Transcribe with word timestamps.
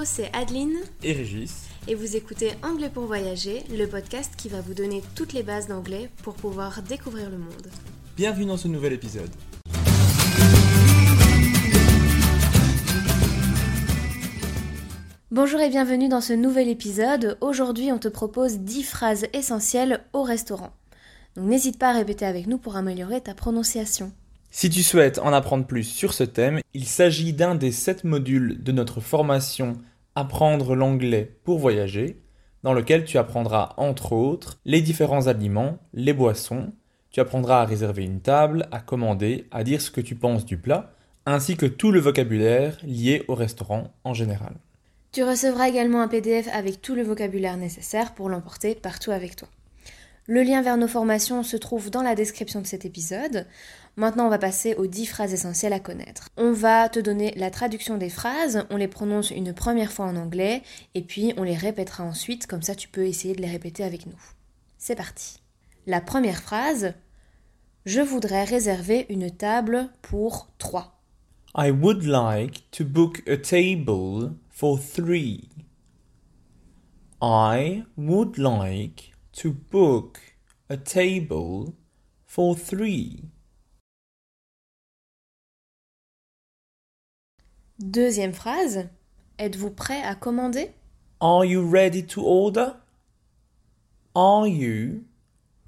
Hello, 0.00 0.08
c'est 0.10 0.34
Adeline 0.34 0.78
et 1.02 1.12
Régis. 1.12 1.66
et 1.86 1.94
vous 1.94 2.16
écoutez 2.16 2.52
Anglais 2.62 2.88
pour 2.88 3.04
voyager, 3.04 3.64
le 3.70 3.86
podcast 3.86 4.32
qui 4.34 4.48
va 4.48 4.62
vous 4.62 4.72
donner 4.72 5.02
toutes 5.14 5.34
les 5.34 5.42
bases 5.42 5.68
d'anglais 5.68 6.08
pour 6.22 6.32
pouvoir 6.32 6.80
découvrir 6.80 7.28
le 7.28 7.36
monde. 7.36 7.68
Bienvenue 8.16 8.46
dans 8.46 8.56
ce 8.56 8.66
nouvel 8.66 8.94
épisode. 8.94 9.28
Bonjour 15.30 15.60
et 15.60 15.68
bienvenue 15.68 16.08
dans 16.08 16.22
ce 16.22 16.32
nouvel 16.32 16.68
épisode. 16.68 17.36
Aujourd'hui, 17.42 17.92
on 17.92 17.98
te 17.98 18.08
propose 18.08 18.60
10 18.60 18.84
phrases 18.84 19.26
essentielles 19.34 20.00
au 20.14 20.22
restaurant. 20.22 20.72
Donc 21.36 21.44
n'hésite 21.44 21.78
pas 21.78 21.90
à 21.90 21.92
répéter 21.92 22.24
avec 22.24 22.46
nous 22.46 22.56
pour 22.56 22.76
améliorer 22.76 23.20
ta 23.20 23.34
prononciation. 23.34 24.12
Si 24.50 24.70
tu 24.70 24.82
souhaites 24.82 25.18
en 25.18 25.32
apprendre 25.32 25.66
plus 25.66 25.84
sur 25.84 26.14
ce 26.14 26.24
thème, 26.24 26.60
il 26.72 26.86
s'agit 26.86 27.34
d'un 27.34 27.54
des 27.54 27.70
7 27.70 28.04
modules 28.04 28.62
de 28.62 28.72
notre 28.72 29.00
formation 29.00 29.76
Apprendre 30.20 30.76
l'anglais 30.76 31.38
pour 31.44 31.58
voyager, 31.58 32.20
dans 32.62 32.74
lequel 32.74 33.06
tu 33.06 33.16
apprendras 33.16 33.72
entre 33.78 34.12
autres 34.12 34.60
les 34.66 34.82
différents 34.82 35.28
aliments, 35.28 35.78
les 35.94 36.12
boissons, 36.12 36.74
tu 37.10 37.20
apprendras 37.20 37.62
à 37.62 37.64
réserver 37.64 38.04
une 38.04 38.20
table, 38.20 38.68
à 38.70 38.80
commander, 38.80 39.48
à 39.50 39.64
dire 39.64 39.80
ce 39.80 39.90
que 39.90 40.02
tu 40.02 40.16
penses 40.16 40.44
du 40.44 40.58
plat, 40.58 40.92
ainsi 41.24 41.56
que 41.56 41.64
tout 41.64 41.90
le 41.90 42.00
vocabulaire 42.00 42.76
lié 42.82 43.24
au 43.28 43.34
restaurant 43.34 43.94
en 44.04 44.12
général. 44.12 44.52
Tu 45.12 45.24
recevras 45.24 45.70
également 45.70 46.02
un 46.02 46.08
PDF 46.08 46.48
avec 46.52 46.82
tout 46.82 46.94
le 46.94 47.02
vocabulaire 47.02 47.56
nécessaire 47.56 48.12
pour 48.12 48.28
l'emporter 48.28 48.74
partout 48.74 49.12
avec 49.12 49.36
toi. 49.36 49.48
Le 50.30 50.44
lien 50.44 50.62
vers 50.62 50.76
nos 50.76 50.86
formations 50.86 51.42
se 51.42 51.56
trouve 51.56 51.90
dans 51.90 52.02
la 52.02 52.14
description 52.14 52.60
de 52.60 52.66
cet 52.68 52.84
épisode. 52.84 53.48
Maintenant, 53.96 54.26
on 54.26 54.30
va 54.30 54.38
passer 54.38 54.76
aux 54.76 54.86
10 54.86 55.06
phrases 55.06 55.32
essentielles 55.32 55.72
à 55.72 55.80
connaître. 55.80 56.28
On 56.36 56.52
va 56.52 56.88
te 56.88 57.00
donner 57.00 57.34
la 57.34 57.50
traduction 57.50 57.96
des 57.96 58.10
phrases, 58.10 58.64
on 58.70 58.76
les 58.76 58.86
prononce 58.86 59.32
une 59.32 59.52
première 59.52 59.90
fois 59.90 60.04
en 60.04 60.14
anglais, 60.14 60.62
et 60.94 61.02
puis 61.02 61.34
on 61.36 61.42
les 61.42 61.56
répétera 61.56 62.04
ensuite, 62.04 62.46
comme 62.46 62.62
ça 62.62 62.76
tu 62.76 62.86
peux 62.86 63.06
essayer 63.06 63.34
de 63.34 63.42
les 63.42 63.50
répéter 63.50 63.82
avec 63.82 64.06
nous. 64.06 64.22
C'est 64.78 64.94
parti. 64.94 65.40
La 65.88 66.00
première 66.00 66.40
phrase, 66.40 66.94
je 67.84 68.00
voudrais 68.00 68.44
réserver 68.44 69.06
une 69.08 69.32
table 69.32 69.88
pour 70.00 70.46
3. 70.58 71.02
I 71.56 71.72
would 71.72 72.04
like 72.04 72.70
to 72.70 72.84
book 72.84 73.28
a 73.28 73.36
table 73.36 74.30
for 74.48 74.78
three. 74.78 75.48
I 77.20 77.82
would 77.96 78.38
like 78.38 79.10
to 79.32 79.52
book 79.52 80.20
a 80.68 80.76
table 80.76 81.74
for 82.26 82.56
three. 82.56 83.24
Deuxième 87.78 88.34
phrase, 88.34 88.88
êtes-vous 89.38 89.70
prêt 89.70 90.02
à 90.02 90.14
commander? 90.14 90.70
Are 91.20 91.44
you 91.44 91.66
ready 91.66 92.02
to 92.06 92.22
order? 92.22 92.74
Are 94.14 94.46
you 94.46 95.04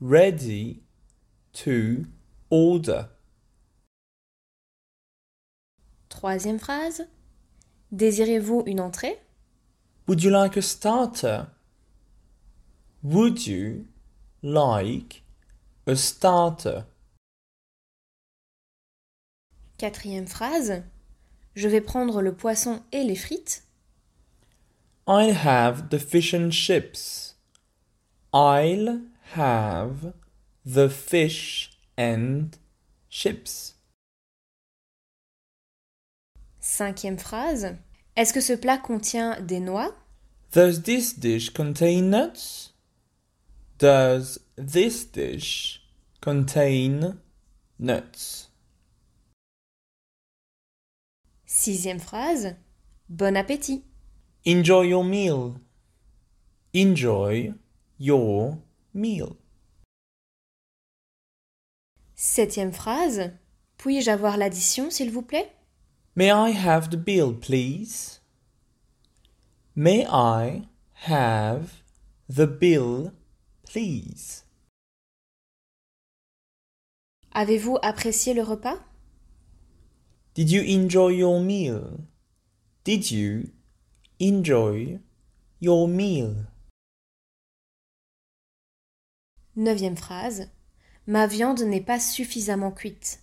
ready 0.00 0.82
to 1.52 2.06
order? 2.50 3.06
Troisième 6.08 6.58
phrase, 6.58 7.06
désirez-vous 7.92 8.64
une 8.66 8.80
entrée? 8.80 9.18
Would 10.08 10.22
you 10.22 10.30
like 10.30 10.56
a 10.56 10.62
starter? 10.62 11.46
Would 13.02 13.46
you 13.46 13.86
like 14.42 15.22
a 15.86 15.96
starter? 15.96 16.84
Quatrième 19.78 20.26
phrase, 20.26 20.82
je 21.54 21.66
vais 21.66 21.80
prendre 21.80 22.20
le 22.20 22.34
poisson 22.34 22.82
et 22.92 23.02
les 23.02 23.16
frites. 23.16 23.64
I'll 25.06 25.32
have 25.32 25.88
the 25.88 25.98
fish 25.98 26.34
and 26.34 26.50
chips. 26.50 27.36
I'll 28.34 29.00
have 29.34 30.12
the 30.66 30.88
fish 30.90 31.70
and 31.96 32.50
chips. 33.08 33.76
Cinquième 36.60 37.18
phrase, 37.18 37.76
est-ce 38.14 38.34
que 38.34 38.42
ce 38.42 38.52
plat 38.52 38.76
contient 38.76 39.40
des 39.40 39.60
noix? 39.60 39.96
Does 40.52 40.82
this 40.82 41.18
dish 41.18 41.50
contain 41.50 42.02
nuts? 42.10 42.69
Does 43.80 44.38
this 44.56 45.06
dish 45.06 45.80
contain 46.20 47.18
nuts? 47.78 48.50
Sixième 51.46 51.98
phrase, 51.98 52.56
bon 53.08 53.38
appétit. 53.38 53.82
Enjoy 54.46 54.82
your 54.82 55.02
meal. 55.02 55.54
Enjoy 56.74 57.54
your 57.98 58.58
meal. 58.92 59.36
Septième 62.14 62.72
phrase, 62.72 63.32
puis-je 63.78 64.10
avoir 64.10 64.36
l'addition 64.36 64.90
s'il 64.90 65.10
vous 65.10 65.22
plaît? 65.22 65.50
May 66.14 66.30
I 66.30 66.50
have 66.50 66.90
the 66.90 66.98
bill, 66.98 67.32
please? 67.32 68.20
May 69.74 70.04
I 70.06 70.68
have 71.06 71.82
the 72.28 72.46
bill, 72.46 73.12
please? 73.70 74.44
Avez-vous 77.32 77.78
apprécié 77.82 78.34
le 78.34 78.42
repas? 78.42 78.78
Did 80.34 80.50
you 80.50 80.62
enjoy 80.62 81.10
your 81.10 81.40
meal? 81.40 82.06
Did 82.84 83.10
you 83.10 83.50
enjoy 84.20 84.98
your 85.60 85.86
meal? 85.86 86.46
Neuvième 89.56 89.96
phrase, 89.96 90.48
ma 91.06 91.26
viande 91.26 91.62
n'est 91.62 91.84
pas 91.84 92.00
suffisamment 92.00 92.72
cuite. 92.72 93.20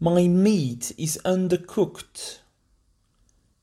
My 0.00 0.28
meat 0.28 0.94
is 0.98 1.18
undercooked. 1.24 2.42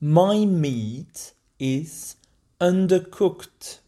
My 0.01 0.45
meat 0.45 1.35
is 1.59 2.17
undercooked. 2.59 3.82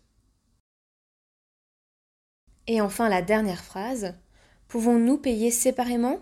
Et 2.68 2.82
enfin 2.82 3.10
la 3.10 3.22
dernière 3.22 3.64
phrase, 3.64 4.14
Pouvons-nous 4.68 5.18
payer 5.18 5.52
séparément? 5.52 6.20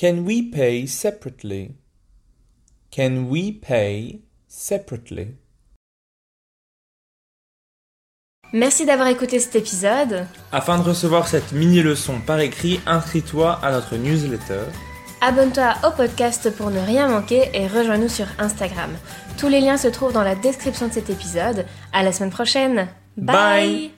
Can 0.00 0.18
we 0.24 0.42
pay 0.50 0.86
separately? 0.86 1.72
Can 2.90 3.28
we 3.28 3.52
pay 3.52 4.22
separately? 4.46 5.36
Merci 8.52 8.86
d'avoir 8.86 9.08
écouté 9.08 9.38
cet 9.38 9.56
épisode. 9.56 10.26
Afin 10.52 10.78
de 10.78 10.82
recevoir 10.82 11.28
cette 11.28 11.52
mini-leçon 11.52 12.20
par 12.26 12.40
écrit, 12.40 12.80
inscris-toi 12.86 13.60
à 13.62 13.70
notre 13.70 13.96
newsletter. 13.96 14.64
Abonne-toi 15.20 15.74
au 15.86 15.90
podcast 15.90 16.50
pour 16.56 16.70
ne 16.70 16.80
rien 16.80 17.08
manquer 17.08 17.50
et 17.52 17.66
rejoins-nous 17.66 18.08
sur 18.08 18.26
Instagram. 18.38 18.90
Tous 19.36 19.48
les 19.48 19.60
liens 19.60 19.76
se 19.76 19.88
trouvent 19.88 20.12
dans 20.12 20.22
la 20.22 20.36
description 20.36 20.88
de 20.88 20.92
cet 20.92 21.10
épisode. 21.10 21.66
À 21.92 22.02
la 22.02 22.12
semaine 22.12 22.30
prochaine. 22.30 22.88
Bye. 23.16 23.36
Bye. 23.36 23.97